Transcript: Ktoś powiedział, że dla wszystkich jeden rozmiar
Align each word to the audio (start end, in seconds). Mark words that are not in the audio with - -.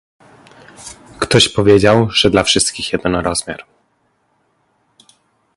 Ktoś 1.19 1.49
powiedział, 1.49 2.09
że 2.09 2.29
dla 2.29 2.43
wszystkich 2.43 2.93
jeden 2.93 3.15
rozmiar 3.15 3.65